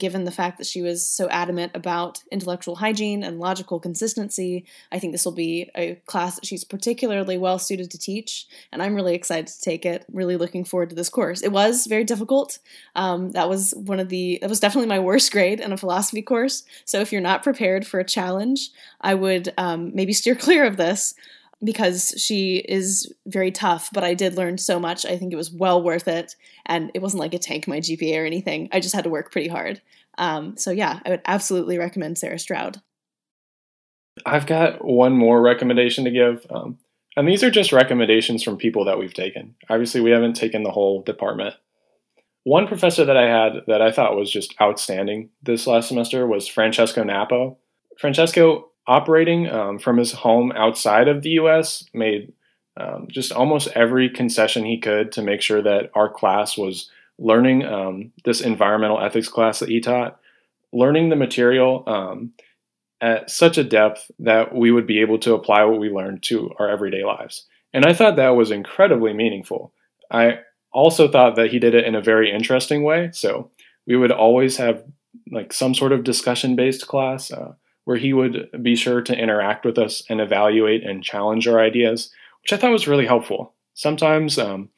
given 0.00 0.24
the 0.24 0.32
fact 0.32 0.58
that 0.58 0.66
she 0.66 0.82
was 0.82 1.06
so 1.06 1.28
adamant 1.28 1.70
about 1.74 2.24
intellectual 2.32 2.76
hygiene 2.76 3.22
and 3.22 3.38
logical 3.38 3.78
consistency, 3.78 4.64
I 4.90 4.98
think 4.98 5.12
this 5.12 5.24
will 5.24 5.32
be 5.32 5.70
a 5.76 5.96
class 6.06 6.36
that 6.36 6.46
she's 6.46 6.64
particularly 6.64 7.38
well 7.38 7.60
suited 7.60 7.90
to 7.92 7.98
teach, 7.98 8.48
and 8.72 8.82
I'm 8.82 8.94
really 8.94 9.14
excited 9.14 9.46
to 9.46 9.60
take 9.60 9.86
it. 9.86 10.04
Really 10.12 10.36
looking 10.36 10.64
forward 10.64 10.88
to 10.88 10.96
this 10.96 11.10
course. 11.10 11.42
It 11.42 11.52
was 11.52 11.86
very 11.86 12.02
difficult. 12.02 12.58
Um, 12.96 13.30
that 13.32 13.48
was 13.48 13.72
one 13.76 14.00
of 14.00 14.08
the 14.08 14.38
that 14.40 14.50
was 14.50 14.58
definitely 14.58 14.88
my 14.88 14.98
worst 14.98 15.30
grade 15.30 15.60
in 15.60 15.72
a 15.72 15.76
philosophy 15.76 16.22
course. 16.22 16.64
So 16.86 17.00
if 17.00 17.12
you're 17.12 17.20
not 17.20 17.44
prepared 17.44 17.86
for 17.86 18.00
a 18.00 18.04
challenge, 18.04 18.70
I 19.00 19.14
would 19.14 19.52
um, 19.56 19.94
maybe 19.94 20.12
steer 20.12 20.34
clear 20.46 20.64
of 20.64 20.78
this 20.78 21.14
because 21.62 22.14
she 22.16 22.56
is 22.56 23.12
very 23.26 23.50
tough, 23.50 23.90
but 23.92 24.04
I 24.04 24.14
did 24.14 24.36
learn 24.36 24.58
so 24.58 24.80
much. 24.80 25.04
I 25.04 25.16
think 25.16 25.32
it 25.32 25.36
was 25.36 25.50
well 25.50 25.82
worth 25.82 26.08
it. 26.08 26.34
And 26.66 26.90
it 26.94 27.02
wasn't 27.02 27.20
like 27.20 27.34
it 27.34 27.42
tanked 27.42 27.68
my 27.68 27.80
GPA 27.80 28.22
or 28.22 28.24
anything. 28.24 28.68
I 28.72 28.80
just 28.80 28.94
had 28.94 29.04
to 29.04 29.10
work 29.10 29.30
pretty 29.30 29.48
hard. 29.48 29.82
Um, 30.18 30.56
so, 30.56 30.70
yeah, 30.70 31.00
I 31.04 31.10
would 31.10 31.22
absolutely 31.26 31.78
recommend 31.78 32.18
Sarah 32.18 32.38
Stroud. 32.38 32.80
I've 34.26 34.46
got 34.46 34.84
one 34.84 35.12
more 35.12 35.40
recommendation 35.40 36.04
to 36.04 36.10
give. 36.10 36.46
Um, 36.50 36.78
and 37.16 37.28
these 37.28 37.42
are 37.42 37.50
just 37.50 37.72
recommendations 37.72 38.42
from 38.42 38.56
people 38.56 38.84
that 38.84 38.98
we've 38.98 39.14
taken. 39.14 39.54
Obviously, 39.68 40.00
we 40.00 40.10
haven't 40.10 40.34
taken 40.34 40.62
the 40.62 40.70
whole 40.70 41.02
department. 41.02 41.54
One 42.44 42.66
professor 42.66 43.04
that 43.04 43.16
I 43.16 43.28
had 43.28 43.62
that 43.66 43.82
I 43.82 43.92
thought 43.92 44.16
was 44.16 44.30
just 44.30 44.54
outstanding 44.60 45.28
this 45.42 45.66
last 45.66 45.88
semester 45.88 46.26
was 46.26 46.48
Francesco 46.48 47.04
Nappo. 47.04 47.58
Francesco, 47.98 48.69
operating 48.86 49.48
um, 49.48 49.78
from 49.78 49.96
his 49.96 50.12
home 50.12 50.52
outside 50.52 51.08
of 51.08 51.22
the 51.22 51.30
US, 51.30 51.84
made 51.92 52.32
um, 52.76 53.08
just 53.10 53.32
almost 53.32 53.68
every 53.74 54.08
concession 54.08 54.64
he 54.64 54.78
could 54.78 55.12
to 55.12 55.22
make 55.22 55.42
sure 55.42 55.62
that 55.62 55.90
our 55.94 56.08
class 56.08 56.56
was 56.56 56.90
learning 57.18 57.64
um, 57.64 58.12
this 58.24 58.40
environmental 58.40 59.00
ethics 59.00 59.28
class 59.28 59.58
that 59.58 59.68
he 59.68 59.80
taught, 59.80 60.18
learning 60.72 61.08
the 61.08 61.16
material 61.16 61.84
um, 61.86 62.32
at 63.00 63.30
such 63.30 63.58
a 63.58 63.64
depth 63.64 64.10
that 64.18 64.54
we 64.54 64.70
would 64.70 64.86
be 64.86 65.00
able 65.00 65.18
to 65.18 65.34
apply 65.34 65.64
what 65.64 65.80
we 65.80 65.90
learned 65.90 66.22
to 66.22 66.50
our 66.58 66.68
everyday 66.68 67.04
lives. 67.04 67.46
And 67.72 67.84
I 67.84 67.92
thought 67.92 68.16
that 68.16 68.30
was 68.30 68.50
incredibly 68.50 69.12
meaningful. 69.12 69.72
I 70.10 70.40
also 70.72 71.10
thought 71.10 71.36
that 71.36 71.50
he 71.50 71.58
did 71.58 71.74
it 71.74 71.84
in 71.84 71.94
a 71.94 72.00
very 72.00 72.32
interesting 72.32 72.82
way. 72.82 73.10
So 73.12 73.50
we 73.86 73.96
would 73.96 74.12
always 74.12 74.56
have 74.56 74.84
like 75.30 75.52
some 75.52 75.74
sort 75.74 75.92
of 75.92 76.04
discussion 76.04 76.56
based 76.56 76.86
class 76.86 77.30
uh, 77.30 77.54
where 77.84 77.96
he 77.96 78.12
would 78.12 78.48
be 78.62 78.76
sure 78.76 79.00
to 79.02 79.18
interact 79.18 79.64
with 79.64 79.78
us 79.78 80.02
and 80.08 80.20
evaluate 80.20 80.84
and 80.84 81.02
challenge 81.02 81.48
our 81.48 81.60
ideas, 81.60 82.10
which 82.42 82.52
I 82.52 82.56
thought 82.56 82.72
was 82.72 82.88
really 82.88 83.06
helpful. 83.06 83.54
Sometimes 83.74 84.38
um, 84.38 84.68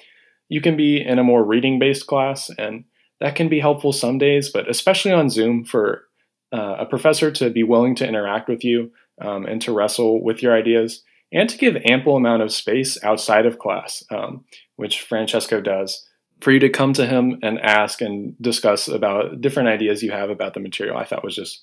you 0.48 0.60
can 0.60 0.76
be 0.76 1.00
in 1.00 1.18
a 1.18 1.24
more 1.24 1.44
reading 1.44 1.78
based 1.78 2.06
class, 2.06 2.50
and 2.58 2.84
that 3.20 3.36
can 3.36 3.48
be 3.48 3.60
helpful 3.60 3.92
some 3.92 4.18
days, 4.18 4.50
but 4.50 4.68
especially 4.68 5.12
on 5.12 5.30
Zoom 5.30 5.64
for 5.64 6.04
uh, 6.52 6.76
a 6.80 6.86
professor 6.86 7.30
to 7.30 7.50
be 7.50 7.62
willing 7.62 7.94
to 7.96 8.06
interact 8.06 8.48
with 8.48 8.64
you 8.64 8.92
um, 9.20 9.46
and 9.46 9.62
to 9.62 9.72
wrestle 9.72 10.22
with 10.22 10.42
your 10.42 10.56
ideas 10.56 11.02
and 11.32 11.48
to 11.48 11.56
give 11.56 11.76
ample 11.84 12.16
amount 12.16 12.42
of 12.42 12.52
space 12.52 13.02
outside 13.02 13.46
of 13.46 13.58
class, 13.58 14.04
um, 14.10 14.44
which 14.76 15.00
Francesco 15.00 15.60
does, 15.60 16.06
for 16.40 16.52
you 16.52 16.58
to 16.58 16.68
come 16.68 16.92
to 16.92 17.06
him 17.06 17.38
and 17.42 17.58
ask 17.60 18.02
and 18.02 18.36
discuss 18.40 18.88
about 18.88 19.40
different 19.40 19.68
ideas 19.68 20.02
you 20.02 20.10
have 20.10 20.28
about 20.28 20.54
the 20.54 20.60
material. 20.60 20.98
I 20.98 21.04
thought 21.04 21.24
was 21.24 21.36
just 21.36 21.62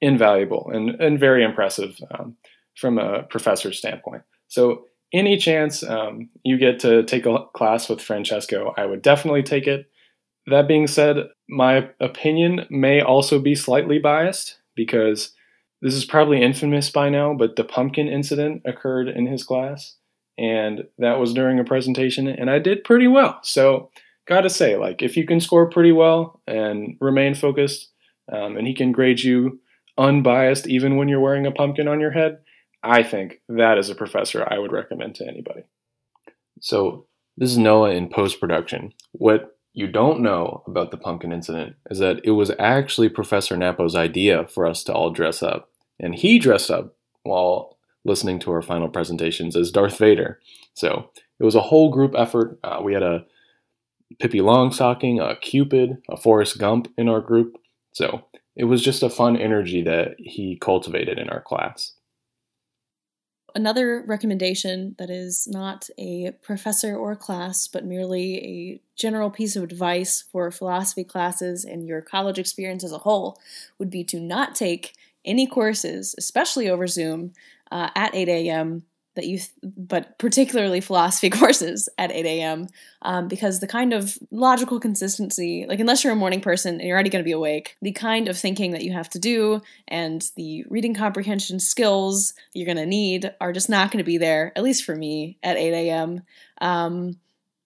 invaluable 0.00 0.70
and, 0.72 0.90
and 1.00 1.18
very 1.18 1.44
impressive 1.44 1.98
um, 2.10 2.36
from 2.76 2.98
a 2.98 3.22
professor's 3.24 3.78
standpoint. 3.78 4.22
So, 4.48 4.84
any 5.12 5.36
chance 5.36 5.84
um, 5.84 6.28
you 6.42 6.58
get 6.58 6.80
to 6.80 7.04
take 7.04 7.26
a 7.26 7.38
class 7.54 7.88
with 7.88 8.02
Francesco, 8.02 8.74
I 8.76 8.86
would 8.86 9.02
definitely 9.02 9.44
take 9.44 9.66
it. 9.66 9.88
That 10.46 10.66
being 10.66 10.88
said, 10.88 11.28
my 11.48 11.88
opinion 12.00 12.66
may 12.70 13.00
also 13.00 13.38
be 13.38 13.54
slightly 13.54 13.98
biased 14.00 14.58
because 14.74 15.32
this 15.80 15.94
is 15.94 16.04
probably 16.04 16.42
infamous 16.42 16.90
by 16.90 17.08
now, 17.08 17.34
but 17.34 17.54
the 17.54 17.64
pumpkin 17.64 18.08
incident 18.08 18.62
occurred 18.64 19.08
in 19.08 19.26
his 19.26 19.44
class, 19.44 19.94
and 20.36 20.84
that 20.98 21.20
was 21.20 21.32
during 21.32 21.60
a 21.60 21.64
presentation, 21.64 22.26
and 22.26 22.50
I 22.50 22.58
did 22.58 22.84
pretty 22.84 23.06
well. 23.06 23.38
So, 23.42 23.90
gotta 24.26 24.50
say, 24.50 24.76
like, 24.76 25.02
if 25.02 25.16
you 25.16 25.24
can 25.24 25.40
score 25.40 25.70
pretty 25.70 25.92
well 25.92 26.40
and 26.48 26.96
remain 27.00 27.34
focused, 27.34 27.92
um, 28.30 28.56
and 28.56 28.66
he 28.66 28.74
can 28.74 28.90
grade 28.90 29.20
you 29.20 29.60
unbiased 29.98 30.66
even 30.66 30.96
when 30.96 31.08
you're 31.08 31.20
wearing 31.20 31.46
a 31.46 31.52
pumpkin 31.52 31.88
on 31.88 32.00
your 32.00 32.12
head, 32.12 32.38
I 32.82 33.02
think 33.02 33.40
that 33.48 33.78
is 33.78 33.90
a 33.90 33.94
professor 33.94 34.46
I 34.48 34.58
would 34.58 34.72
recommend 34.72 35.14
to 35.16 35.26
anybody. 35.26 35.62
So, 36.60 37.06
this 37.36 37.50
is 37.50 37.58
Noah 37.58 37.90
in 37.90 38.08
post 38.08 38.40
production. 38.40 38.94
What 39.12 39.56
you 39.74 39.86
don't 39.86 40.20
know 40.20 40.62
about 40.66 40.90
the 40.90 40.96
pumpkin 40.96 41.32
incident 41.32 41.76
is 41.90 41.98
that 41.98 42.20
it 42.24 42.30
was 42.30 42.50
actually 42.58 43.10
Professor 43.10 43.56
Nappo's 43.56 43.94
idea 43.94 44.46
for 44.46 44.66
us 44.66 44.82
to 44.84 44.92
all 44.94 45.10
dress 45.10 45.42
up. 45.42 45.68
And 46.00 46.14
he 46.14 46.38
dressed 46.38 46.70
up 46.70 46.96
while 47.24 47.76
listening 48.04 48.38
to 48.40 48.52
our 48.52 48.62
final 48.62 48.88
presentations 48.88 49.54
as 49.54 49.70
Darth 49.70 49.98
Vader. 49.98 50.40
So 50.72 51.10
it 51.38 51.44
was 51.44 51.54
a 51.54 51.60
whole 51.60 51.90
group 51.90 52.14
effort. 52.16 52.58
Uh, 52.64 52.80
we 52.82 52.94
had 52.94 53.02
a 53.02 53.26
Pippi 54.18 54.38
Longstocking, 54.38 55.20
a 55.20 55.36
Cupid, 55.36 55.98
a 56.08 56.16
Forrest 56.16 56.58
Gump 56.58 56.88
in 56.96 57.08
our 57.08 57.20
group. 57.20 57.56
So 57.92 58.24
it 58.56 58.64
was 58.64 58.82
just 58.82 59.02
a 59.02 59.10
fun 59.10 59.36
energy 59.36 59.82
that 59.82 60.16
he 60.18 60.56
cultivated 60.56 61.18
in 61.18 61.28
our 61.28 61.42
class. 61.42 61.92
Another 63.54 64.02
recommendation 64.06 64.94
that 64.98 65.08
is 65.08 65.46
not 65.46 65.88
a 65.98 66.32
professor 66.42 66.96
or 66.96 67.16
class, 67.16 67.68
but 67.68 67.84
merely 67.84 68.36
a 68.44 68.80
general 68.96 69.30
piece 69.30 69.56
of 69.56 69.62
advice 69.62 70.24
for 70.30 70.50
philosophy 70.50 71.04
classes 71.04 71.64
and 71.64 71.86
your 71.86 72.02
college 72.02 72.38
experience 72.38 72.84
as 72.84 72.92
a 72.92 72.98
whole 72.98 73.38
would 73.78 73.88
be 73.88 74.04
to 74.04 74.20
not 74.20 74.54
take 74.54 74.94
any 75.24 75.46
courses, 75.46 76.14
especially 76.18 76.68
over 76.68 76.86
Zoom, 76.86 77.32
uh, 77.70 77.90
at 77.94 78.14
8 78.14 78.28
a.m 78.28 78.84
that 79.16 79.26
you, 79.26 79.38
th- 79.38 79.50
but 79.76 80.18
particularly 80.18 80.80
philosophy 80.80 81.30
courses 81.38 81.88
at 81.98 82.12
8 82.12 82.24
a.m. 82.24 82.68
Um, 83.02 83.28
because 83.28 83.60
the 83.60 83.66
kind 83.66 83.92
of 83.92 84.16
logical 84.30 84.78
consistency, 84.78 85.66
like 85.68 85.80
unless 85.80 86.04
you're 86.04 86.12
a 86.12 86.16
morning 86.16 86.40
person 86.40 86.74
and 86.76 86.82
you're 86.84 86.94
already 86.94 87.10
going 87.10 87.24
to 87.24 87.28
be 87.28 87.32
awake, 87.32 87.76
the 87.82 87.92
kind 87.92 88.28
of 88.28 88.38
thinking 88.38 88.70
that 88.72 88.84
you 88.84 88.92
have 88.92 89.08
to 89.10 89.18
do 89.18 89.60
and 89.88 90.30
the 90.36 90.64
reading 90.68 90.94
comprehension 90.94 91.58
skills 91.58 92.34
you're 92.54 92.66
going 92.66 92.76
to 92.76 92.86
need 92.86 93.34
are 93.40 93.52
just 93.52 93.68
not 93.68 93.90
going 93.90 93.98
to 93.98 94.04
be 94.04 94.18
there, 94.18 94.52
at 94.54 94.62
least 94.62 94.84
for 94.84 94.94
me, 94.94 95.38
at 95.42 95.56
8 95.56 95.72
a.m. 95.72 96.22
Um, 96.60 97.18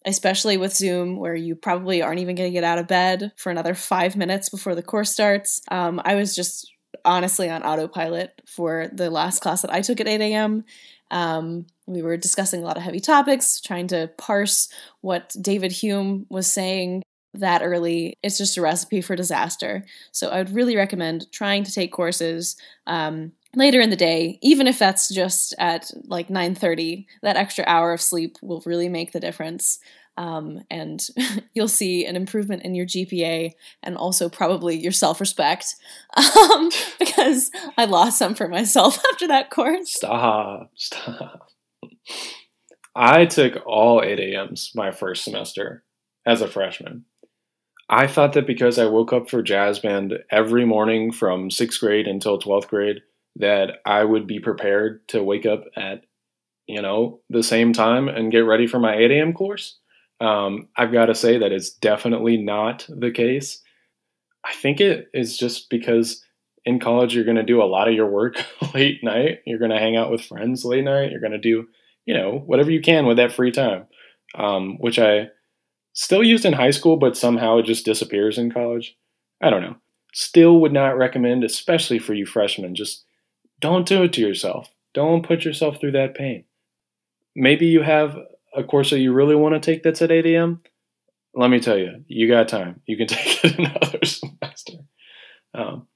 especially 0.06 0.56
with 0.56 0.74
Zoom, 0.74 1.18
where 1.18 1.34
you 1.34 1.54
probably 1.54 2.00
aren't 2.00 2.20
even 2.20 2.34
going 2.34 2.50
to 2.50 2.54
get 2.54 2.64
out 2.64 2.78
of 2.78 2.88
bed 2.88 3.32
for 3.36 3.50
another 3.50 3.74
five 3.74 4.16
minutes 4.16 4.48
before 4.48 4.74
the 4.74 4.82
course 4.82 5.12
starts. 5.12 5.60
Um, 5.70 6.00
I 6.04 6.14
was 6.14 6.34
just 6.34 6.72
honestly 7.04 7.48
on 7.48 7.62
autopilot 7.62 8.40
for 8.46 8.88
the 8.92 9.10
last 9.10 9.40
class 9.40 9.62
that 9.62 9.72
I 9.72 9.80
took 9.80 10.00
at 10.00 10.08
8 10.08 10.20
a.m. 10.20 10.64
Um, 11.10 11.66
we 11.86 12.02
were 12.02 12.16
discussing 12.16 12.62
a 12.62 12.64
lot 12.64 12.76
of 12.76 12.82
heavy 12.82 13.00
topics, 13.00 13.60
trying 13.60 13.88
to 13.88 14.10
parse 14.16 14.68
what 15.00 15.34
David 15.40 15.72
Hume 15.72 16.26
was 16.28 16.50
saying 16.50 17.02
that 17.34 17.62
early. 17.62 18.14
It's 18.22 18.38
just 18.38 18.56
a 18.56 18.62
recipe 18.62 19.00
for 19.00 19.16
disaster. 19.16 19.84
So 20.12 20.28
I 20.28 20.38
would 20.38 20.54
really 20.54 20.76
recommend 20.76 21.30
trying 21.32 21.64
to 21.64 21.72
take 21.72 21.92
courses 21.92 22.56
um, 22.86 23.32
later 23.54 23.80
in 23.80 23.90
the 23.90 23.96
day, 23.96 24.38
even 24.42 24.66
if 24.66 24.78
that's 24.78 25.12
just 25.12 25.54
at 25.58 25.90
like 26.06 26.28
9:30. 26.28 27.06
That 27.22 27.36
extra 27.36 27.64
hour 27.66 27.92
of 27.92 28.00
sleep 28.00 28.36
will 28.42 28.62
really 28.64 28.88
make 28.88 29.12
the 29.12 29.20
difference. 29.20 29.78
Um, 30.20 30.64
and 30.70 31.02
you'll 31.54 31.66
see 31.66 32.04
an 32.04 32.14
improvement 32.14 32.62
in 32.62 32.74
your 32.74 32.84
GPA 32.84 33.52
and 33.82 33.96
also 33.96 34.28
probably 34.28 34.76
your 34.76 34.92
self 34.92 35.18
respect 35.18 35.76
um, 36.14 36.70
because 36.98 37.50
I 37.78 37.86
lost 37.86 38.18
some 38.18 38.34
for 38.34 38.46
myself 38.46 39.02
after 39.12 39.26
that 39.28 39.48
course. 39.48 39.94
Stop, 39.94 40.72
stop. 40.74 41.48
I 42.94 43.24
took 43.24 43.62
all 43.66 44.02
8 44.02 44.20
a.m.s 44.20 44.72
my 44.74 44.90
first 44.90 45.24
semester 45.24 45.84
as 46.26 46.42
a 46.42 46.48
freshman. 46.48 47.06
I 47.88 48.06
thought 48.06 48.34
that 48.34 48.46
because 48.46 48.78
I 48.78 48.86
woke 48.86 49.14
up 49.14 49.30
for 49.30 49.42
jazz 49.42 49.78
band 49.78 50.18
every 50.30 50.66
morning 50.66 51.12
from 51.12 51.50
sixth 51.50 51.80
grade 51.80 52.06
until 52.06 52.38
12th 52.38 52.68
grade, 52.68 53.00
that 53.36 53.78
I 53.86 54.04
would 54.04 54.26
be 54.26 54.38
prepared 54.38 55.08
to 55.08 55.22
wake 55.22 55.46
up 55.46 55.64
at, 55.76 56.04
you 56.66 56.82
know, 56.82 57.20
the 57.30 57.42
same 57.42 57.72
time 57.72 58.06
and 58.06 58.30
get 58.30 58.40
ready 58.40 58.66
for 58.66 58.78
my 58.78 58.94
8 58.94 59.10
a.m. 59.12 59.32
course. 59.32 59.78
Um, 60.20 60.68
I've 60.76 60.92
got 60.92 61.06
to 61.06 61.14
say 61.14 61.38
that 61.38 61.52
it's 61.52 61.70
definitely 61.70 62.36
not 62.36 62.86
the 62.88 63.10
case. 63.10 63.62
I 64.44 64.52
think 64.54 64.80
it 64.80 65.08
is 65.12 65.36
just 65.36 65.70
because 65.70 66.22
in 66.64 66.78
college 66.78 67.14
you're 67.14 67.24
going 67.24 67.36
to 67.36 67.42
do 67.42 67.62
a 67.62 67.64
lot 67.64 67.88
of 67.88 67.94
your 67.94 68.06
work 68.06 68.44
late 68.74 69.02
night. 69.02 69.40
You're 69.46 69.58
going 69.58 69.70
to 69.70 69.78
hang 69.78 69.96
out 69.96 70.10
with 70.10 70.24
friends 70.24 70.64
late 70.64 70.84
night. 70.84 71.10
You're 71.10 71.20
going 71.20 71.32
to 71.32 71.38
do, 71.38 71.68
you 72.04 72.14
know, 72.14 72.42
whatever 72.46 72.70
you 72.70 72.80
can 72.80 73.06
with 73.06 73.16
that 73.16 73.32
free 73.32 73.50
time, 73.50 73.86
um, 74.34 74.76
which 74.78 74.98
I 74.98 75.28
still 75.94 76.22
used 76.22 76.44
in 76.44 76.52
high 76.52 76.70
school, 76.70 76.96
but 76.96 77.16
somehow 77.16 77.58
it 77.58 77.64
just 77.64 77.84
disappears 77.84 78.38
in 78.38 78.50
college. 78.50 78.96
I 79.42 79.50
don't 79.50 79.62
know. 79.62 79.76
Still 80.12 80.60
would 80.60 80.72
not 80.72 80.98
recommend, 80.98 81.44
especially 81.44 81.98
for 81.98 82.14
you 82.14 82.26
freshmen. 82.26 82.74
Just 82.74 83.04
don't 83.60 83.86
do 83.86 84.02
it 84.02 84.12
to 84.14 84.20
yourself. 84.20 84.68
Don't 84.92 85.26
put 85.26 85.44
yourself 85.44 85.80
through 85.80 85.92
that 85.92 86.14
pain. 86.14 86.44
Maybe 87.36 87.66
you 87.66 87.82
have 87.82 88.18
a 88.54 88.64
course 88.64 88.90
that 88.90 88.98
you 89.00 89.12
really 89.12 89.34
want 89.34 89.54
to 89.54 89.60
take 89.60 89.82
that's 89.82 90.02
at 90.02 90.10
8 90.10 90.26
a.m., 90.26 90.62
let 91.34 91.50
me 91.50 91.60
tell 91.60 91.78
you, 91.78 92.04
you 92.08 92.28
got 92.28 92.48
time. 92.48 92.80
You 92.86 92.96
can 92.96 93.06
take 93.08 93.44
it 93.44 93.58
another 93.58 94.00
semester. 94.04 94.84
Um, 95.54 95.86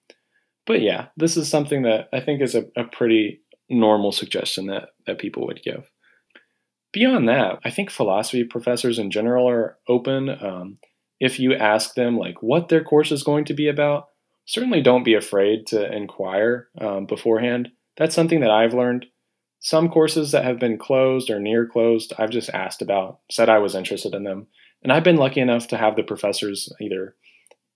but 0.66 0.80
yeah, 0.80 1.06
this 1.16 1.37
is 1.37 1.49
something 1.49 1.82
that 1.82 2.08
I 2.12 2.20
think 2.20 2.40
is 2.40 2.54
a, 2.54 2.66
a 2.76 2.84
pretty 2.84 3.40
normal 3.68 4.12
suggestion 4.12 4.66
that, 4.66 4.90
that 5.06 5.18
people 5.18 5.46
would 5.46 5.62
give. 5.62 5.90
Beyond 6.92 7.28
that, 7.28 7.58
I 7.64 7.70
think 7.70 7.90
philosophy 7.90 8.44
professors 8.44 8.99
in 8.99 9.11
general 9.11 9.49
are 9.49 9.76
open. 9.88 10.30
Um, 10.30 10.78
if 11.18 11.40
you 11.40 11.54
ask 11.54 11.94
them 11.94 12.16
like 12.16 12.42
what 12.42 12.68
their 12.68 12.84
course 12.84 13.11
is 13.11 13.25
going 13.25 13.44
to 13.46 13.54
be 13.54 13.68
about, 13.68 14.06
certainly 14.46 14.80
don't 14.80 15.04
be 15.04 15.14
afraid 15.14 15.66
to 15.68 15.92
inquire 15.92 16.68
um, 16.80 17.06
beforehand. 17.06 17.70
That's 17.96 18.14
something 18.14 18.40
that 18.40 18.50
I've 18.50 18.75
learned 18.75 19.06
some 19.64 19.88
courses 19.88 20.33
that 20.33 20.44
have 20.44 20.59
been 20.59 20.76
closed 20.76 21.30
or 21.30 21.40
near 21.40 21.66
closed, 21.66 22.12
I've 22.18 22.28
just 22.28 22.50
asked 22.50 22.83
about, 22.83 23.21
said 23.30 23.49
I 23.49 23.59
was 23.59 23.75
interested 23.75 24.14
in 24.14 24.23
them. 24.23 24.47
And 24.83 24.92
I've 24.92 25.04
been 25.04 25.16
lucky 25.16 25.40
enough 25.40 25.68
to 25.68 25.78
have 25.78 25.97
the 25.97 26.02
professors 26.02 26.71
either 26.83 27.16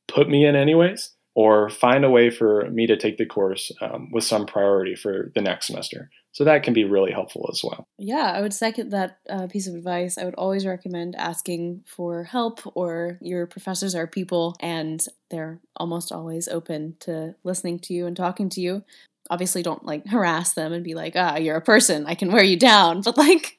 put 0.07 0.29
me 0.29 0.45
in 0.45 0.55
anyways 0.55 1.13
or 1.35 1.71
find 1.71 2.05
a 2.05 2.11
way 2.11 2.29
for 2.29 2.69
me 2.71 2.87
to 2.87 2.97
take 2.99 3.17
the 3.17 3.25
course 3.25 3.73
um, 3.81 4.11
with 4.13 4.25
some 4.25 4.45
priority 4.45 4.97
for 4.97 5.33
the 5.35 5.41
next 5.41 5.67
semester. 5.67 6.11
So 6.33 6.45
that 6.45 6.63
can 6.63 6.75
be 6.75 6.85
really 6.85 7.11
helpful 7.11 7.49
as 7.51 7.65
well. 7.65 7.87
Yeah, 7.97 8.33
I 8.35 8.43
would 8.43 8.53
second 8.53 8.91
that 8.91 9.21
uh, 9.31 9.47
piece 9.47 9.67
of 9.67 9.75
advice. 9.75 10.19
I 10.19 10.27
would 10.27 10.35
always 10.35 10.67
recommend 10.67 11.17
asking 11.17 11.85
for 11.87 12.25
help, 12.25 12.61
or 12.77 13.19
your 13.23 13.47
professors 13.47 13.95
are 13.95 14.07
people 14.07 14.57
and 14.61 15.03
they're 15.31 15.61
almost 15.77 16.13
always 16.13 16.49
open 16.49 16.97
to 17.01 17.35
listening 17.45 17.79
to 17.81 17.95
you 17.95 18.05
and 18.07 18.15
talking 18.15 18.51
to 18.51 18.61
you. 18.61 18.85
Obviously, 19.31 19.63
don't 19.63 19.85
like 19.85 20.07
harass 20.07 20.55
them 20.55 20.73
and 20.73 20.85
be 20.85 20.95
like, 20.95 21.15
ah, 21.17 21.37
you're 21.37 21.57
a 21.57 21.63
person, 21.63 22.07
I 22.07 22.15
can 22.15 22.33
wear 22.33 22.43
you 22.43 22.57
down. 22.57 23.03
But 23.03 23.19
like, 23.19 23.59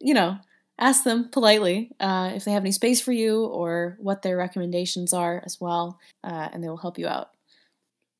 you 0.00 0.14
know, 0.14 0.38
ask 0.78 1.04
them 1.04 1.28
politely 1.30 1.90
uh, 1.98 2.32
if 2.34 2.44
they 2.44 2.52
have 2.52 2.62
any 2.62 2.72
space 2.72 3.00
for 3.00 3.12
you 3.12 3.44
or 3.44 3.96
what 4.00 4.22
their 4.22 4.36
recommendations 4.36 5.12
are 5.12 5.42
as 5.44 5.60
well, 5.60 5.98
uh, 6.22 6.48
and 6.52 6.62
they 6.62 6.68
will 6.68 6.76
help 6.76 6.98
you 6.98 7.08
out. 7.08 7.30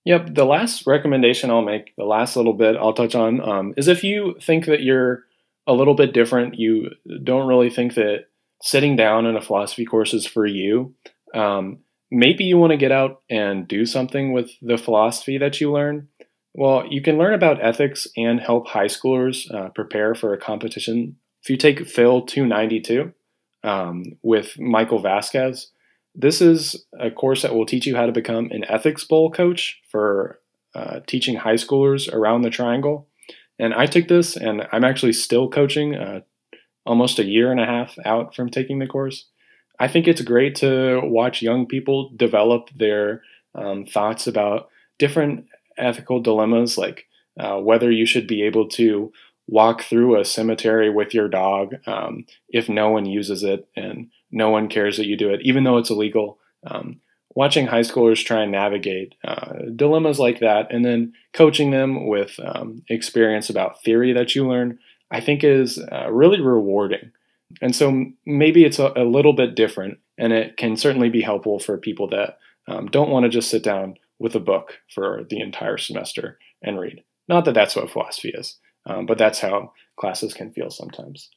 Yep. 0.05 0.35
The 0.35 0.47
last 0.47 0.87
recommendation 0.87 1.51
I'll 1.51 1.63
make, 1.63 1.95
the 1.97 2.05
last 2.05 2.37
little 2.37 2.55
bit 2.55 2.77
I'll 2.77 2.95
touch 2.95 3.15
on, 3.15 3.41
um, 3.41 3.75
is 3.77 3.89
if 3.89 4.03
you 4.03 4.37
think 4.41 4.65
that 4.67 4.83
you're 4.83 5.25
a 5.67 5.75
little 5.75 5.95
bit 5.95 6.15
different, 6.15 6.59
you 6.59 6.91
don't 7.23 7.47
really 7.47 7.69
think 7.69 7.95
that 7.95 8.29
sitting 8.63 8.97
down 8.97 9.27
in 9.27 9.37
a 9.37 9.43
philosophy 9.43 9.85
course 9.85 10.15
is 10.15 10.27
for 10.27 10.47
you. 10.47 10.95
Um, 11.35 11.81
maybe 12.11 12.45
you 12.45 12.57
want 12.57 12.71
to 12.71 12.79
get 12.79 12.91
out 12.91 13.21
and 13.29 13.69
do 13.69 13.85
something 13.85 14.33
with 14.33 14.51
the 14.63 14.79
philosophy 14.79 15.37
that 15.39 15.61
you 15.61 15.71
learn. 15.71 16.09
Well, 16.59 16.85
you 16.91 17.01
can 17.01 17.19
learn 17.19 17.35
about 17.35 17.63
ethics 17.65 18.09
and 18.17 18.41
help 18.41 18.67
high 18.67 18.87
schoolers 18.87 19.49
uh, 19.55 19.69
prepare 19.69 20.17
for 20.17 20.35
a 20.35 20.39
competition. 20.39 21.15
If 21.41 21.51
you 21.51 21.57
take 21.57 21.87
Phil 21.87 22.23
292 22.23 23.13
um, 23.63 24.19
with 24.23 24.59
Michael 24.59 25.01
Vazquez, 25.01 25.67
this 26.17 26.41
is 26.41 26.85
a 26.99 27.13
course 27.13 27.43
that 27.43 27.55
will 27.55 27.65
teach 27.65 27.87
you 27.87 27.95
how 27.95 28.07
to 28.07 28.13
become 28.13 28.49
an 28.51 28.65
ethics 28.65 29.05
bowl 29.05 29.31
coach 29.31 29.81
for 29.89 30.41
uh, 30.75 30.99
teaching 31.07 31.37
high 31.37 31.55
schoolers 31.55 32.13
around 32.13 32.43
the 32.43 32.51
triangle. 32.51 33.07
And 33.61 33.73
I 33.73 33.87
took 33.87 34.09
this, 34.09 34.37
and 34.37 34.67
I'm 34.73 34.83
actually 34.83 35.13
still 35.13 35.49
coaching 35.49 35.95
uh, 35.95 36.23
almost 36.85 37.21
a 37.21 37.25
year 37.25 37.53
and 37.53 37.61
a 37.61 37.67
half 37.67 37.95
out 38.05 38.35
from 38.35 38.51
taking 38.51 38.81
the 38.81 38.89
course. 38.89 39.27
I 39.79 39.87
think 39.87 40.09
it's 40.09 40.23
great 40.23 40.57
to 40.57 41.03
watch 41.05 41.41
young 41.41 41.67
people 41.67 42.11
develop 42.17 42.71
their 42.75 43.23
um, 43.55 43.85
thoughts 43.85 44.27
about 44.27 44.71
different 44.99 45.47
ethical 45.79 46.21
dilemmas, 46.21 46.77
like 46.77 47.07
uh, 47.39 47.59
whether 47.59 47.91
you 47.91 48.07
should 48.07 48.27
be 48.27 48.43
able 48.43 48.69
to 48.69 49.13
walk 49.47 49.83
through 49.83 50.21
a 50.21 50.25
cemetery 50.25 50.91
with 50.91 51.15
your 51.15 51.29
dog 51.29 51.77
um, 51.87 52.27
if 52.51 52.69
no 52.69 52.91
one 52.91 53.07
uses 53.07 53.43
it, 53.43 53.67
and 53.77 54.11
no 54.31 54.51
one 54.51 54.69
cares 54.69 54.97
that 54.99 55.07
you 55.07 55.17
do 55.17 55.31
it, 55.31 55.41
even 55.43 55.65
though 55.65 55.79
it's 55.79 55.91
illegal. 55.91 56.39
Um, 56.67 57.01
watching 57.35 57.67
high 57.67 57.83
schoolers 57.83 58.25
try 58.25 58.43
and 58.43 58.53
navigate 58.53 59.15
uh, 59.25 59.53
dilemmas 59.77 60.19
like 60.19 60.41
that 60.41 60.73
and 60.73 60.85
then 60.85 61.13
coaching 61.33 61.71
them 61.71 62.09
with 62.09 62.39
um, 62.45 62.83
experience 62.89 63.49
about 63.49 63.83
theory 63.83 64.13
that 64.13 64.35
you 64.35 64.47
learn, 64.47 64.79
I 65.11 65.21
think 65.21 65.45
is 65.45 65.79
uh, 65.93 66.11
really 66.11 66.41
rewarding. 66.41 67.13
And 67.63 67.75
so 67.75 68.07
maybe 68.27 68.65
it's 68.65 68.79
a, 68.79 68.93
a, 68.97 69.05
little 69.05 69.33
bit 69.33 69.55
different, 69.55 69.99
and 70.19 70.33
it 70.33 70.57
can 70.57 70.77
certainly 70.77 71.09
be 71.09 71.23
helpful 71.23 71.59
for 71.59 71.79
people 71.79 72.09
that 72.09 72.39
um, 72.67 72.89
don't 72.89 73.09
want 73.09 73.25
to 73.25 73.31
just 73.31 73.51
sit 73.51 73.63
down 73.63 73.95
with 74.19 74.35
a 74.35 74.41
book 74.41 74.79
for 74.93 75.25
the 75.29 75.41
entire 75.41 75.79
semester 75.79 76.39
and 76.63 76.79
read. 76.79 77.03
Not 77.29 77.45
that 77.45 77.55
that's 77.55 77.77
what 77.77 77.91
philosophy 77.91 78.33
is, 78.35 78.59
um, 78.87 79.07
but 79.07 79.19
that's 79.19 79.41
how 79.41 79.73
classes 79.99 80.35
can 80.35 80.53
feel 80.53 80.71
sometimes. 80.71 81.31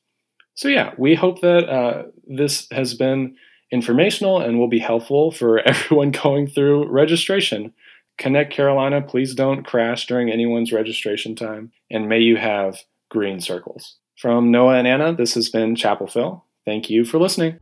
So, 0.56 0.68
yeah, 0.68 0.92
we 0.98 1.16
hope 1.16 1.42
that 1.42 1.70
uh, 1.70 2.04
this 2.28 2.68
has 2.72 2.94
been 2.94 3.36
informational 3.72 4.40
and 4.40 4.60
will 4.60 4.68
be 4.68 4.80
helpful 4.80 5.32
for 5.32 5.60
everyone 5.68 6.12
going 6.12 6.48
through 6.48 6.88
registration. 6.90 7.74
Connect 8.18 8.54
Carolina, 8.54 9.02
please 9.02 9.34
don't 9.34 9.64
crash 9.64 10.06
during 10.06 10.30
anyone's 10.30 10.72
registration 10.72 11.36
time, 11.36 11.72
and 11.90 12.10
may 12.10 12.20
you 12.20 12.38
have 12.38 12.80
green 13.10 13.40
circles. 13.40 13.98
From 14.18 14.52
Noah 14.52 14.76
and 14.76 14.88
Anna, 14.88 15.14
this 15.14 15.34
has 15.34 15.50
been 15.50 15.76
Chapel 15.76 16.08
Phil. 16.08 16.46
Thank 16.66 16.90
you 16.90 17.06
for 17.06 17.18
listening. 17.18 17.58